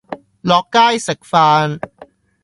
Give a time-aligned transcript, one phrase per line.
[0.41, 1.79] 落街食飯